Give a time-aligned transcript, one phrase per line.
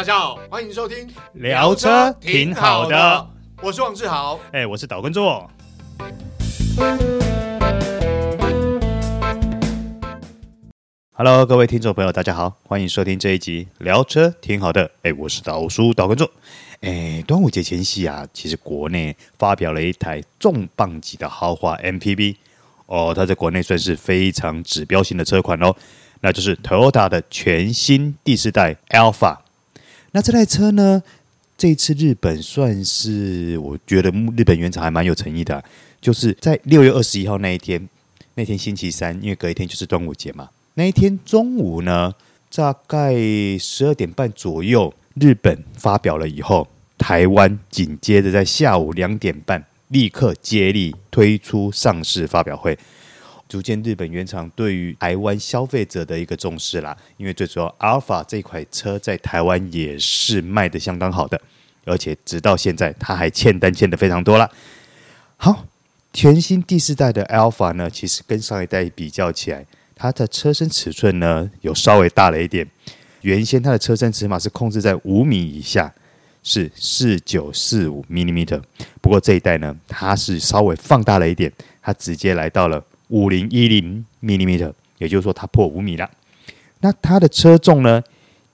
[0.00, 5.46] 大家好，欢迎收听聊车挺好的，我是王志豪，哎，我是岛根座。
[11.12, 16.30] Hello，各位听众朋友，大家好，欢迎收听这一集聊车挺好的，哎，我是岛叔岛根座。
[16.80, 22.36] 哎，端午节前夕啊，其实国内发表了一台重磅级的豪华 MPV
[22.86, 25.76] 哦，它在国内算是非常指标性的车款哦，
[26.22, 29.36] 那就是 Toyota 的全新第四代 Alpha。
[30.12, 31.02] 那这台车呢？
[31.56, 35.62] 这一次日本算是我觉得日本原厂还蛮有诚意的，
[36.00, 37.86] 就是在六月二十一号那一天，
[38.34, 40.48] 那天星期三，因为隔一天就是端午节嘛。
[40.72, 42.14] 那一天中午呢，
[42.54, 43.14] 大概
[43.58, 46.66] 十二点半左右，日本发表了以后，
[46.96, 52.78] 台湾紧接着在下午两点半立刻接力推出上市发表会。
[53.50, 61.40] 逐渐，日本原厂对于台湾消费者的一个重视啦，因为最主要，Alpha 这款车在台湾也是卖的相当好的，
[61.84, 64.48] 而且直到现在，它还欠单欠的非常多啦。
[65.36, 65.66] 好，
[66.12, 72.64] 全新第四代的 Alpha 呢，其实跟上一代比较起来，它的车身尺寸呢有稍微大了一点。
[73.22, 75.92] 原先它的车身尺码是控制在五米以下，
[76.44, 78.62] 是四九四五 millimeter，
[79.00, 81.52] 不过这一代呢，它是稍微放大了一点，
[81.82, 82.80] 它直接来到了。
[83.10, 86.10] 五零一零毫米也就是说它破五米了。
[86.80, 88.02] 那它的车重呢，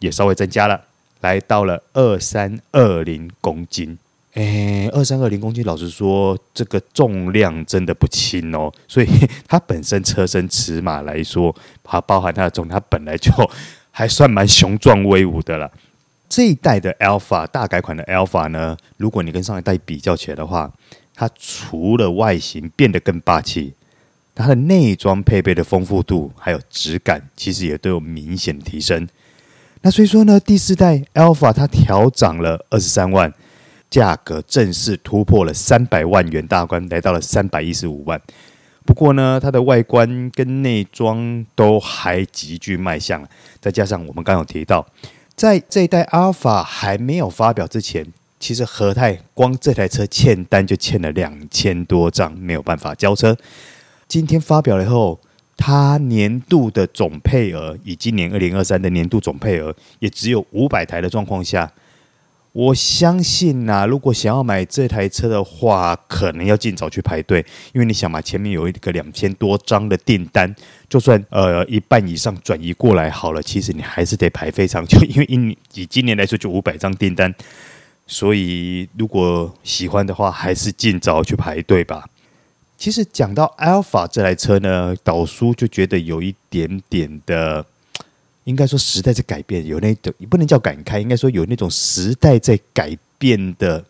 [0.01, 0.85] 也稍微增加了，
[1.21, 3.97] 来到了二三二零公斤。
[4.35, 8.71] 诶，二三二零公斤，老实说，这个重量真的不轻哦。
[8.87, 9.07] 所以
[9.48, 13.33] 它本身车身尺码来说，它包含它的重，它本来就
[13.91, 15.70] 还算蛮雄壮威武的了。
[16.29, 20.70] 这一代的 Alpha 大改款的 Alpha 呢，如果你跟上一代比较起来的话，
[21.15, 23.73] 它除了外形变得更霸气。
[24.37, 29.09] 它的内装配备的丰富度还有质感，其实也都有明显提升。
[29.81, 33.33] 那所以说呢，第四代 Alpha 它调涨了二十三万，
[33.89, 38.20] 价格正式突破了三百万元大关，来到了三百一十五万。
[38.85, 43.27] 不过呢，它的外观跟内装都还极具卖相。
[43.61, 44.86] 再加上我们刚刚有提到，
[45.35, 48.07] 在这一代 Alpha 还没有发表之前，
[48.39, 53.36] 其实和泰光这台车欠单就欠了两千多张，没有办法交车。
[54.08, 55.20] 今天发表了以后，
[55.56, 61.72] 它年度的总配额，以今年二零二三的年度总配额也只有五百台的状况下，
[62.52, 70.55] 我相信呐、啊，如果想要买这台车的话，可能要尽早去排队，因为你想嘛，前面有一个两千多张的订单，
[70.88, 77.34] 就算呃一半以上转移过来好了，其实你还是得排非常久， 因为以以今年来说就五百张订单，
[78.06, 82.05] 所以如果喜欢的话，还是尽早去排队吧。
[82.79, 87.64] 其实讲到 Alpha 这台车呢，导叔就觉得有一点点的，
[88.45, 93.83] 应该说时代在改变，有那种也不能叫感慨，应该说有那种时代在改变的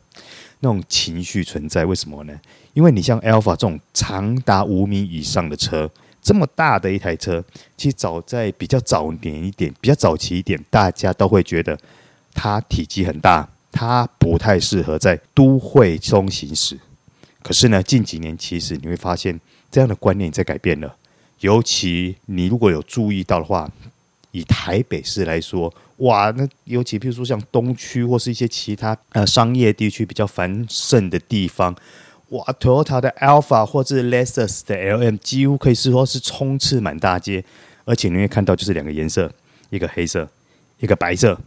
[0.60, 1.84] 那种情绪存在。
[1.84, 2.40] 为什么呢？
[2.74, 5.90] 因为你像 Alpha 这种长达五米以上的车，
[6.22, 7.44] 这么大的一台车，
[7.76, 11.76] 其实早在比较早年一点、比较早期一点，大家都会觉得
[12.32, 16.78] 它体积很大，它不太适合在都会中行驶。
[17.46, 19.40] 可是呢，近几年其实你会发现
[19.70, 20.96] 这样的观念在改变了。
[21.38, 23.70] 尤其你如果有注意到的话，
[24.32, 31.72] 以台北市来说，哇，那尤其譬如说像东区或是一些其他呃商业地区比较繁盛的地方，
[32.30, 37.44] 哇，Toyota 的 Alpha 或者 Lexus 的 LM 几乎可以是说是充斥满大街。
[37.84, 39.32] 而且你会看到就是两个颜色，
[39.70, 40.28] 一个黑色，
[40.80, 41.40] 一个白色。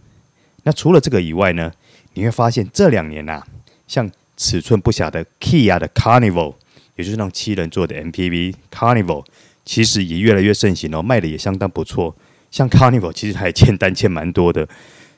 [0.64, 1.74] 那除了这个以外呢，
[2.14, 3.48] 你会发现这两年呐、啊，
[3.86, 6.56] 像尺寸不小的 Kia 的 Carnival，
[6.96, 9.26] 也就是那种七人座的 MPV Carnival，
[9.66, 12.16] 其实也越来越盛行哦，卖的也相当不错。
[12.50, 14.68] 像 Carnival 其实还欠单欠蛮多的，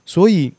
[0.08, 0.52] 所以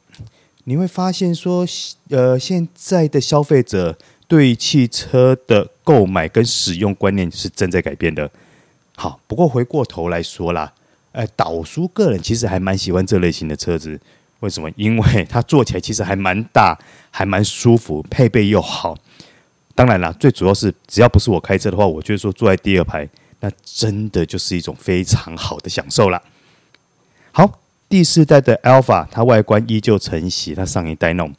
[0.64, 1.66] 你会发现说，
[2.10, 8.30] 呃，现在的消费者对汽车的购买跟使用观念是正在改变的。
[8.94, 10.72] 好，不过回过头来说啦，
[11.10, 14.00] 呃，岛叔个人其实还蛮喜欢这类型的车子。
[14.42, 14.68] 为什么？
[14.76, 16.76] 因为它坐起来其实还蛮大，
[17.10, 18.96] 还蛮舒服，配备又好。
[19.74, 23.08] 当然啦，最主要是只要不是我开车的话，我觉得说坐在第二排，
[23.38, 26.20] 那真的就是一种非常好的享受了。
[27.30, 31.32] 好，第四代的 Alpha，它外观依旧承袭它上一代那种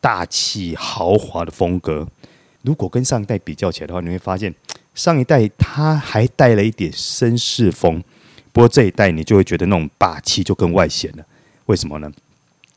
[0.00, 2.08] 大气豪华的风格。
[2.62, 4.52] 如果跟上一代比较起来的话，你会发现
[4.94, 8.02] 上一代它还带了一点绅士风，
[8.50, 11.24] 不过这一代你就会觉得那种霸气就更外显了。
[11.66, 12.10] 为什么呢？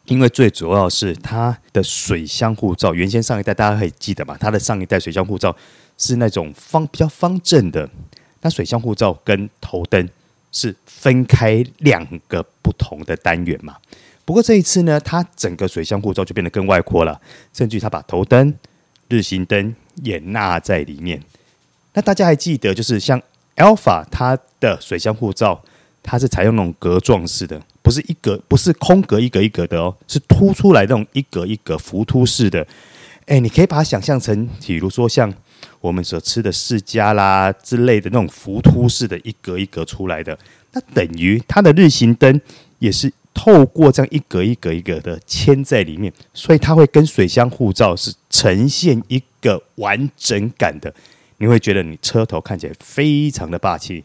[0.09, 4.35] 因为最主要是它的水箱护罩，原先上一代大家可以记得嘛？
[4.39, 5.55] 它的上一代水箱护罩
[5.97, 7.87] 是那种方比较方正的，
[8.41, 10.09] 那水箱护罩跟头灯
[10.51, 13.77] 是分开两个不同的单元嘛。
[14.25, 17.21] 不过这一次呢，它整个水箱护罩就变得更外扩了，
[17.53, 18.53] 甚至于它把头灯、
[19.09, 21.21] 日行灯也纳在里面。
[21.93, 23.21] 那大家还记得，就是像
[23.57, 25.63] Alpha 它的水箱护罩，
[26.01, 32.63] 它是采用那种格状式的，不是一格，不是空格一格一格的哦，是凸出来那种一格一格浮凸式的。
[33.25, 35.33] 哎，你可以把它想象成，比如说像
[35.81, 40.37] 我们所吃的释迦啦之类的那种浮凸式的，一格一格出来的，
[40.73, 42.39] 那等于它的日行灯
[42.77, 43.11] 也是。
[43.31, 50.93] 透过这样一格一格一格的嵌在里面，所以它会跟水箱护罩是呈现一个完整感的。
[51.37, 54.03] 你会觉得你车头看起来非常的霸气。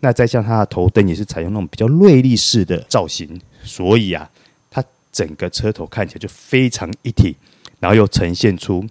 [0.00, 4.30] 那再像它的头灯也是采用那种比较锐利式的造型，所以啊，
[4.70, 7.34] 它整个车头看起来就非常一体，
[7.80, 8.86] 然后又呈现出，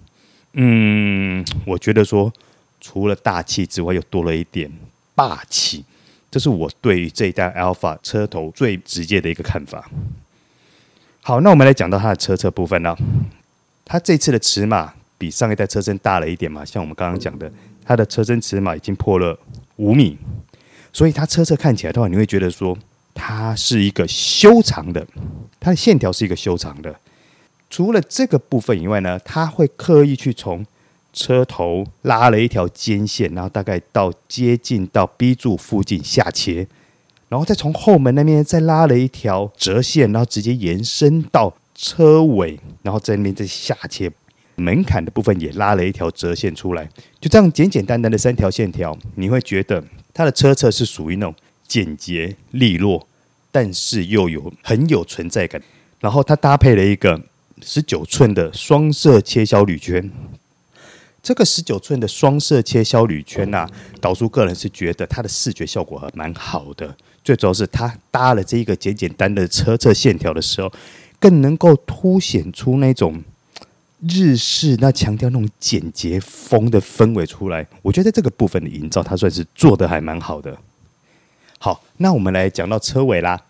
[0.54, 2.32] 嗯，我觉得说
[2.80, 4.70] 除了大气之外，又多了一点
[5.14, 5.84] 霸气。
[6.28, 9.88] 这是我对于这一代 Alpha 车头最直接的一个看法。
[11.22, 12.98] 好，那我们来讲到它的车侧部分了。
[13.84, 17.50] 它这次的尺码比上一代车身大了一点嘛，像我们刚刚讲的，
[17.84, 19.38] 它的车身尺码已经破了
[19.76, 20.18] 五米，
[20.96, 22.74] 所以它车侧看起来的话，你会觉得说
[23.12, 25.06] 它是一个修长的，
[25.60, 26.98] 它的线条是一个修长的。
[27.68, 30.64] 除了这个部分以外呢，它会刻意去从
[31.12, 36.66] 车头拉了一条肩线，然后大概到接近到 B 柱附近下切，
[37.28, 44.10] 然后再从后门那边再拉了一条折线，然后直接延伸到车尾，然后在那边再下切。
[44.54, 46.88] 门槛的部分也拉了一条折线出来，
[47.20, 49.84] 就这样简简单单的三条线条，你会觉得
[50.16, 51.34] 它的车侧是属于那种
[51.68, 53.06] 简洁利落，
[53.52, 55.60] 但是又有很有存在感。
[56.00, 57.20] 然后它搭配了一个
[57.60, 60.10] 十九寸的双色切削铝圈。
[61.22, 63.70] 这个十九寸的双色切削铝圈呐、啊，
[64.00, 66.96] 导叔个人是觉得它的视觉效果还蛮好的。
[67.22, 70.72] 最主要是它搭了这一个简简单的车侧线条的时候，
[71.20, 73.22] 更能够凸显出那种
[74.00, 77.66] 日式那强调那种简洁风的氛围出来。
[77.82, 80.56] 我觉得这个部分的营造，它算是做得还蛮好的。
[81.58, 83.40] 好，那我们来讲到车尾啦。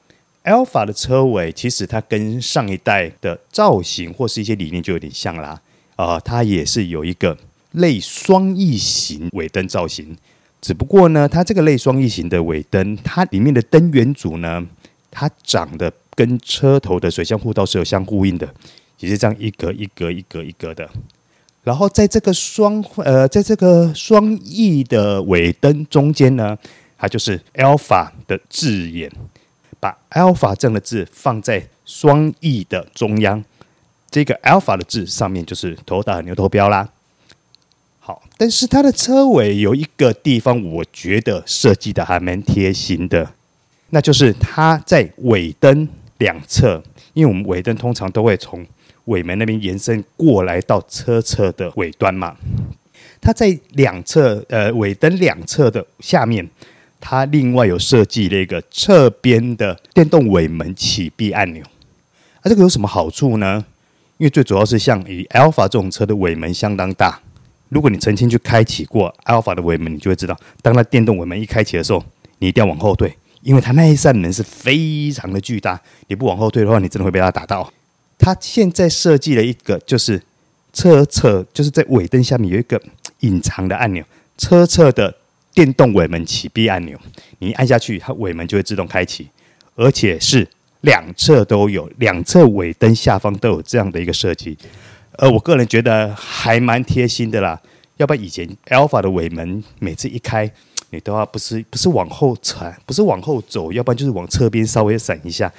[0.44, 5.60] Alpha 的车尾其实它跟上一代的造型或是一些理念就有点像啦。
[5.96, 7.36] 呃，它也是有一个。
[7.72, 10.16] 类双翼型尾灯造型，
[10.62, 14.66] 只不过呢，它这个类双翼型的尾灯，它里面的灯圆组呢，
[15.10, 18.48] 它长得跟车头的水箱护罩是有相呼应的，
[18.98, 20.88] 也是这样一格一格一格一格的。
[21.64, 26.56] 然后在这个双呃，在这个双翼的尾灯中间呢，
[26.96, 29.10] 它就是 Alpha 的字眼，
[29.80, 33.44] 把 Alpha 这样的字放在双翼的中央，
[34.10, 36.88] 这个 Alpha 的字上面就是 Toyota 牛头标啦。
[37.98, 43.32] 好，但是它的车尾有一个地方，我觉得设计的还蛮贴心的，
[43.90, 45.88] 那就是它在尾灯
[46.18, 46.80] 两侧，
[47.14, 48.64] 因为我们尾灯通常都会从
[49.06, 52.36] 尾门那边延伸过来到车侧的尾端嘛，
[53.20, 56.48] 它在两侧，呃，尾灯两侧的下面，
[57.00, 61.62] 它另外有设计了一个侧边的电动尾门启闭按钮，
[62.40, 63.64] 啊，这个有什么好处呢？
[64.18, 67.20] 因为最主要是像以 Alpha 这种车的尾门相当大。
[67.68, 72.02] 如果你曾经去开启过 Alpha 的尾门，你就会知道，当它电动尾门一开启的时候，
[72.38, 75.80] 你一定要往后退，因为它那一扇门是非常的巨大。
[76.06, 77.70] 你不往后退的话，你真的会被它打到。
[78.26, 80.20] 它现在设计了一个，就是
[80.72, 82.82] 车侧，就是在尾灯下面有一个
[83.20, 84.04] 隐藏的按钮，
[84.36, 85.14] 车侧的
[85.54, 86.98] 电动尾门启闭按钮，
[87.38, 89.28] 你按下去，它尾门就会自动开启，
[89.76, 90.44] 而且是
[90.80, 94.58] 两侧都有，两侧尾灯下方都有这样的一个设计。
[95.12, 97.62] 呃，我个人觉得还蛮贴心的啦。
[97.98, 100.50] 要不然以前 Alpha 的尾门每次一开，
[100.90, 105.52] 你都要不是不是往后传，不是往后走，要不然就是往侧边稍微闪一下。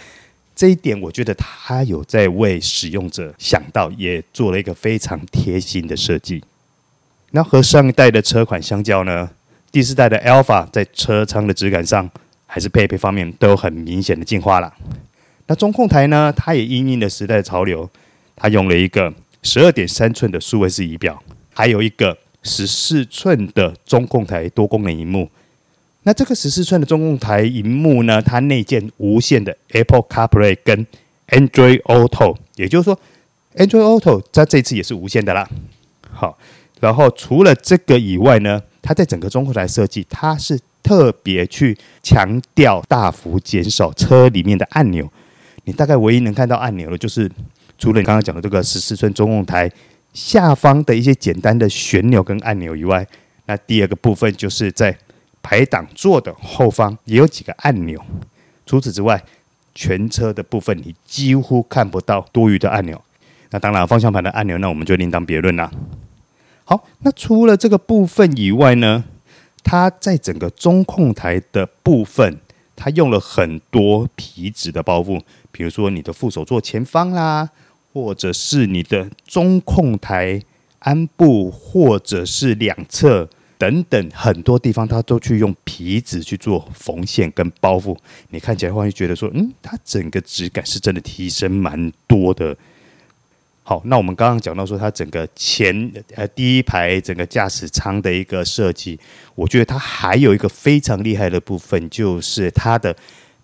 [0.58, 6.44] 这一点我觉得他有在为使用者想到，也做了一个非常贴心的设计。
[7.30, 9.30] 那和上一代的车款相较呢，
[9.72, 12.10] 第四代的 Alpha 在车舱的质感上，
[12.48, 14.74] 还是配备方面都有很明显的进化了。
[15.46, 17.88] 那中控台呢，它也因应了时代的潮流，
[18.36, 19.14] 它用了一个。
[19.44, 21.24] 十二点三寸的数位式仪表，
[21.54, 25.30] 还有一个十四寸的中控台多功能荧幕。
[26.08, 30.88] 那这个十四寸的中控台荧幕呢，它内建无线的 Apple CarPlay 跟
[31.28, 32.98] Android Auto，也就是说
[33.58, 35.46] ，Android Auto 它这次也是无线的啦。
[36.10, 36.38] 好，
[36.80, 45.12] 然后除了这个以外呢，它在整个中控台设计，它是特别去强调大幅减少车里面的按钮。
[45.66, 47.30] 你大概唯一能看到按钮的，就是。
[47.78, 49.72] 除了你刚刚讲的这个十四寸中控台
[50.12, 53.06] 下方的一些简单的旋钮跟按钮以外，
[53.46, 54.98] 那第二个部分就是在
[55.48, 57.98] 排挡座的后方也有几个按钮。
[58.66, 59.24] 除此之外，
[59.74, 63.02] 全车的部分你几乎看不到多余的按钮。
[63.52, 65.72] 那当然，方向盘的按钮，那我们就另当别论啦。
[66.66, 69.06] 好，那除了这个部分以外呢，
[69.64, 72.40] 它在整个中控台的部分，
[72.76, 75.22] 它用了很多皮质的包覆，
[75.54, 77.50] 比如说你的副手座前方啦，
[77.94, 80.42] 或者是你的中控台
[80.80, 87.98] 鞍部，或者是两侧等等很多地方，它都去用皮子去做缝线跟包覆。
[88.30, 92.56] 你看起来会觉得说，嗯，它整个质感是真的提升蛮多的。
[93.64, 98.98] 好，那我们刚刚讲到说，它整个前呃第一排整个驾驶舱的一个设计，
[99.36, 102.96] 我觉得它还有一个非常厉害的部分，就是它的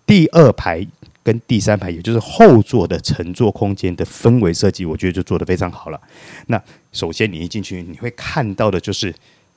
[0.06, 0.86] 第二排
[1.22, 6.00] 跟第三排，也就是后座的乘坐空间的氛围设计，我觉得就做得非常好了。
[6.46, 9.14] 那首先你一进去，你会看到的就是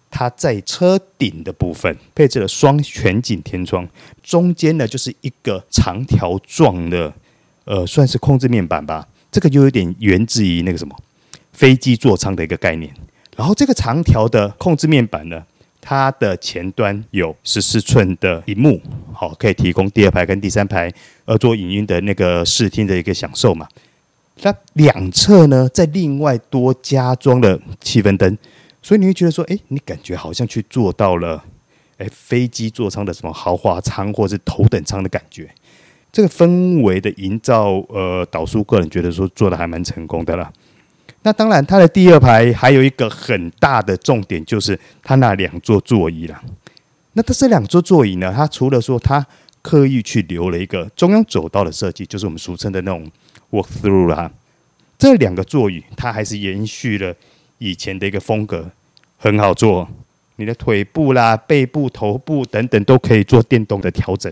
[0.09, 3.87] 它在车顶的部分配置了双全景天窗，
[4.23, 7.13] 中间呢就是一个长条状的，
[7.65, 9.07] 呃，算是控制面板吧。
[9.29, 10.95] 这个就有点源自于那个什么
[11.51, 12.91] 飞机座舱的一个概念。
[13.35, 15.43] 然后这个长条的控制面板呢，
[15.79, 18.81] 它的前端有十四寸的荧幕，
[19.13, 20.91] 好，可以提供第二排跟第三排
[21.25, 23.67] 呃做影音的那个视听的一个享受嘛。
[24.41, 28.37] 那两侧呢，在另外多加装了气氛灯，
[28.87, 31.43] 所以你会觉得说，哎，你感觉好像去坐到了
[31.97, 35.49] 哎飞机座舱的什么豪华舱或者是头等舱的感觉。
[36.09, 40.49] 这个氛围的营造，呃，导叔个人觉得说做的还蛮成功的啦。
[41.23, 46.41] 那当然，它的第二排还有一个很大的重点，就是它那两座座椅啦。
[47.11, 49.27] 那它这两座座椅呢，它除了说它
[49.61, 53.11] 刻意去留了一个中央走道的设计，就是我们俗称的那种
[53.51, 54.31] walk through 啦。
[54.97, 57.13] 这两个座椅它还是延续了
[57.59, 58.71] 以前的一个风格，
[59.17, 59.87] 很好做。
[60.39, 64.31] 你的腿部啦、背部、头部等等都可以做电动的调整。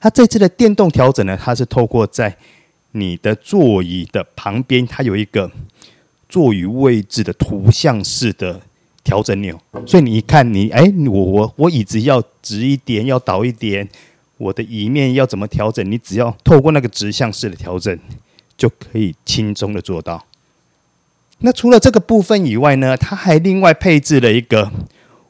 [0.00, 2.36] 它这次的电动调整呢，它是透过在
[2.92, 5.50] 你的座椅的旁边，它有一个
[6.28, 8.60] 座椅位置的图像式的
[9.04, 13.88] 调整钮，所以你一看你，哎，我我我椅子要直一点，要倒一点，
[14.36, 17.96] 我的椅面要怎么调整，你只要透过那个直向式的调整，
[18.56, 20.24] 就可以轻松的做到。
[21.40, 24.70] 那除了这个部分以外呢，它还另外配置了一个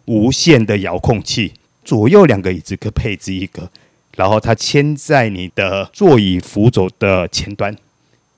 [0.07, 1.53] 无线的遥控器，
[1.85, 3.71] 左右两个椅子可配置一个。
[4.17, 7.73] 然后它牵在你的座椅扶手的前端，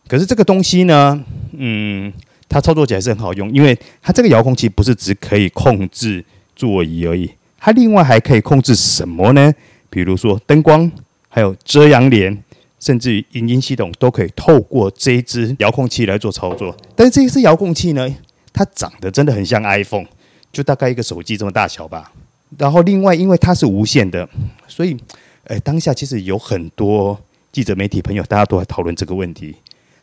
[0.07, 1.25] 可是这个东西呢，
[1.57, 2.13] 嗯，
[2.51, 6.23] 它操作起来是很好用，因为它这个遥控器不是只可以控制
[6.55, 9.55] 座椅而已，它另外还可以控制什么呢？
[9.89, 10.93] 比如说灯光，
[11.31, 12.45] 还有遮阳帘，
[12.81, 16.77] 甚至于影音系统都可以透过这一支遥控器来做操作。
[16.97, 18.13] 但是这一支遥控器呢，
[18.53, 20.07] 它长得真的很像 iPhone，
[20.53, 22.11] 就大概一个手机这么大小吧。
[22.59, 24.29] 然后另外因为它是无线的，
[24.67, 24.97] 所以。
[25.45, 27.19] 哎，当下其实有很多
[27.51, 29.57] 记者、媒体朋友，大家都在讨论这个问题。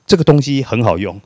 [0.05, 1.21] 这个东西很好用，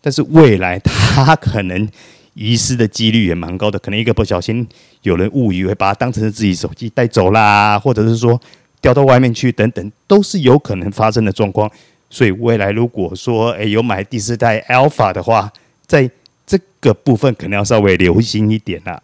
[0.00, 1.88] 但是未来它可能
[2.34, 3.76] 遗失的几率也蛮高的。
[3.80, 4.64] 可能一个不小心，
[5.02, 8.40] 有人误以为把它当成是自己手机带走啦，或者是说
[8.80, 11.70] 掉到外面去等等，都是有可能发生的状况。
[12.10, 15.52] 所以未来如果说哎有买第四代 Alpha 的话，
[15.86, 16.10] 在
[16.46, 19.02] 这个部分可能要稍微留心一点啦。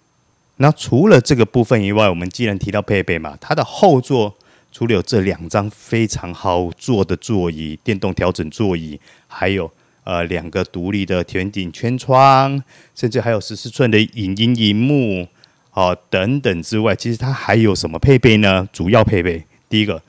[0.57, 4.35] 那除了这个部分以外，我们既然提到配备嘛，它的后座。
[4.75, 9.71] 除了有这两张非常好坐的座椅，电动调整座椅，还有
[10.03, 12.59] 呃两个独立的全景天窗，
[12.95, 15.29] 甚至还有十四寸的影音荧幕，
[15.75, 18.67] 哦、等等之外，其实它还有什么配备呢？
[18.73, 20.03] 主要配备第一个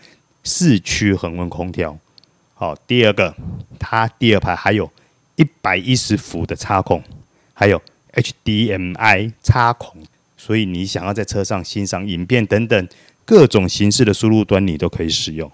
[0.43, 1.97] 四驱恒温空调，
[2.53, 3.33] 好、第二个
[3.79, 4.91] 它第二排还有
[5.37, 7.01] 一百一十伏的插孔，
[7.53, 10.03] 还有 HDMI 插孔，
[10.35, 12.89] 所以你想要在车上欣赏影片等等。
[13.23, 15.49] 各种形式的输入端你都可以使用。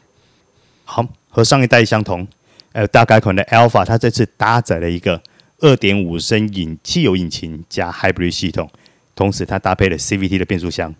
[0.86, 2.28] 好，和上一代相同，
[2.72, 5.22] 呃，大改款的 Alpha 它这次搭载了一个
[5.60, 8.72] 二点五升引汽油引擎加 Hybrid 系统，
[9.13, 10.96] 同时它搭配了 CVT 的变速箱。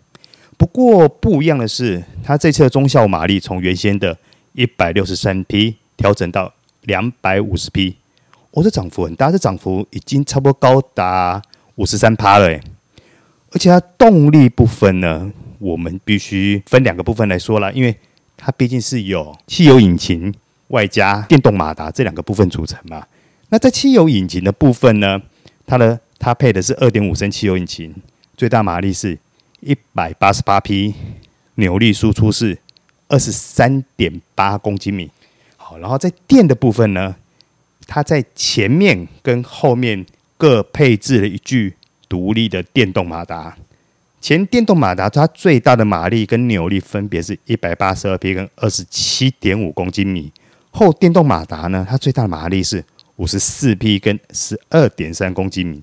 [0.60, 4.18] 不过不一样的是，它这次的中效马力从原先的
[4.52, 6.52] 一百六十三匹调整到
[6.82, 7.96] 两百五十匹，
[8.50, 11.40] 哦，这涨幅很大，这涨幅已经差不多高达
[11.76, 12.60] 五十三趴了诶，
[13.52, 15.32] 而且它动力部分呢？
[15.60, 17.96] 我们必须分两个部分来说了，因为
[18.36, 20.30] 它毕竟是有汽油引擎
[20.68, 23.06] 外加电动马达这两个部分组成嘛。
[23.48, 25.22] 那在汽油引擎的部分呢，
[25.66, 27.94] 它的它配的是二点五升汽油引擎，
[28.36, 29.18] 最大马力是
[29.60, 30.94] 一百八十八匹，
[31.56, 32.58] 扭力输出是
[33.08, 35.10] 二十三点八公斤米。
[35.56, 37.14] 好，然后在电的部分呢，
[37.86, 40.04] 它在前面跟后面
[40.36, 41.74] 各配置了一具
[42.08, 43.56] 独立的电动马达。
[44.20, 50.32] 前电动马达它最大的马力跟扭力分别是一百八十二匹跟二十七点五公斤米，
[50.70, 52.84] 后电动马达呢，它最大的马力是
[53.16, 55.82] 五十四匹跟十二点三公斤米，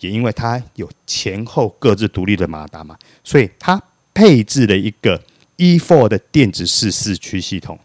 [0.00, 3.80] 也因为它有前后各自独立的马达嘛，所以它
[4.12, 5.20] 配置了一个
[5.56, 7.78] e four 的电子式四驱系统。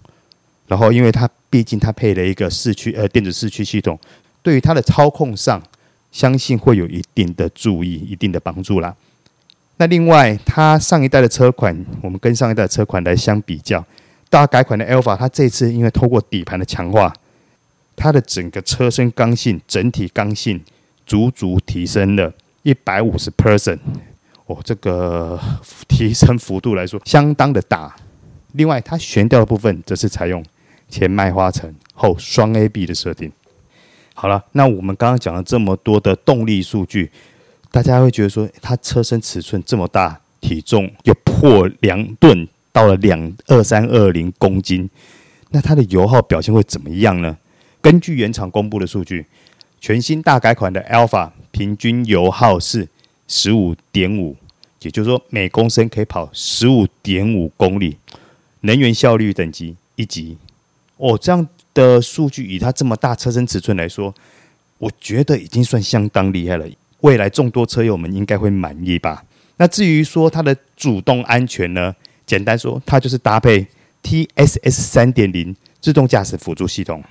[0.67, 3.99] 然后，因为它毕竟它配了一个四驱呃电子四驱系统，
[4.43, 5.59] 对于它的操控上，
[6.11, 8.95] 相信会有一定的注意、一定的帮助啦。
[9.77, 13.83] 那另外，它上一代的车款，我们跟上一代车款来相比较，
[14.29, 17.11] 大改款的 Alpha，它这次因为透过底盘的强化。
[17.95, 20.63] 它的整个车身刚性，整体刚性
[21.09, 23.79] 足足提升了一百五十 percent
[24.45, 25.39] 哦，这个
[25.87, 27.95] 提升幅度来说相当的大。
[28.51, 30.45] 另外，它悬吊的部分则是采用
[30.87, 33.31] 前麦花臣后双 AB 的设定。
[34.13, 37.11] 好了，那我们刚刚讲了这么多的动力数据，
[37.71, 44.87] 大家会觉得说，它车身尺寸这么大，体重又破两吨，到了两二三二零公斤，
[45.49, 47.35] 那它的油耗表现会怎么样呢？
[47.81, 49.25] 根据原厂公布的数据，
[49.79, 52.87] 全新大改款的 Alpha 平均油耗是
[53.27, 54.35] 十五点五，
[54.81, 57.97] 也就是说每公升可以跑十五点五公里，
[58.61, 60.37] 能源效率等级一级。
[60.97, 64.13] 哦，这样的数据以它这么大车身尺寸来说，
[64.77, 66.65] 我觉得已经算相当厉害了。
[67.01, 69.23] 未来众多车友们应该会满意吧？
[69.55, 71.95] 那至于说它的主动安全呢？
[72.25, 73.65] 简单说，它就是搭配
[74.03, 77.03] TSS 三点零自动驾驶辅助系统。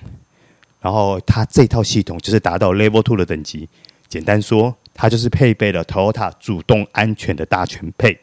[0.81, 3.67] 然后它这套系统就是达到 Level Two 的等级。
[4.07, 8.19] 简单说，它就是配备了 Toyota 主动安全的大全配。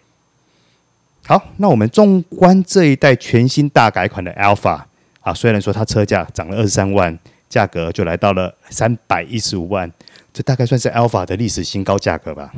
[1.26, 4.82] 好，那我们纵观这一代全新大改款的 Alpha
[5.20, 7.16] 啊，虽然说它车价涨了二十三万，
[7.48, 9.90] 价格就来到了三百一十五万，
[10.32, 12.52] 这大概算是 Alpha 的历史新高价格吧。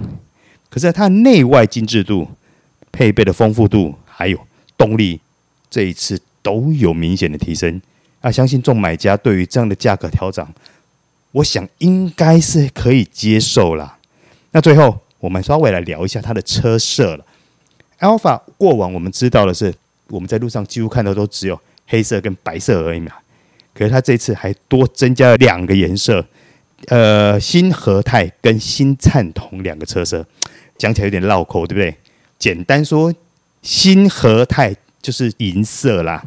[0.70, 2.28] 可是它内外精致度、
[2.92, 4.38] 配备的丰富度还有
[4.76, 5.20] 动力，
[5.70, 7.80] 这一次都有明显的提升。
[8.20, 10.46] 啊，相信众买家对于这样的价格调整，
[11.32, 13.96] 我想应该是可以接受啦。
[14.50, 17.24] 那最后，我们稍微来聊一下它的车色了。
[18.00, 19.74] Alpha 过往我们知道的是，
[20.08, 23.12] 我们在路上几乎看到都只有黑色跟白色而已嘛。
[23.74, 26.24] 可是它这次还多增加了两个颜色，
[26.86, 30.26] 呃，新和泰跟新灿铜两个车色，
[30.76, 31.96] 讲起来有点绕口，对不对？
[32.38, 33.14] 简单说，
[33.62, 36.24] 新和泰就是银色啦。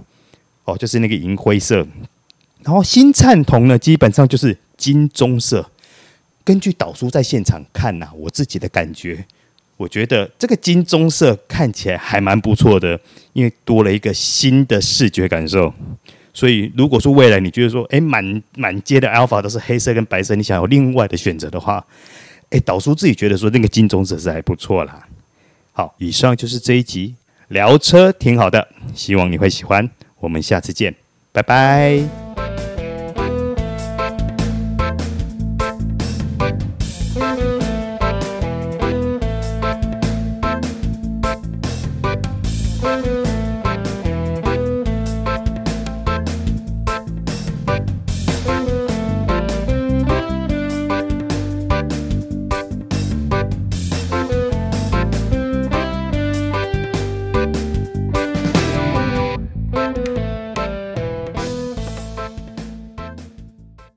[0.65, 1.86] 哦，就是那个银灰色，
[2.63, 5.69] 然后新灿铜呢，基本上就是金棕色。
[6.43, 9.26] 根据导叔在现场看呐、我自己的感觉，
[9.78, 13.00] 我觉得这个金棕色看起来还蛮不错的，
[13.34, 15.74] 因为多了一个新的视觉感受。
[16.34, 21.86] 所以，如果说未来你觉得说，哎，满满街的 Alpha 都是黑色跟白色，你想有另外的选择的话，
[22.52, 25.06] 哎，导叔自己觉得说那个金棕色是还不错啦。
[25.74, 27.15] 好，以上就是这一集
[27.50, 29.89] 聊车挺好的，希望你会喜欢。
[30.21, 30.95] 我们下次见，
[31.34, 32.20] 拜拜。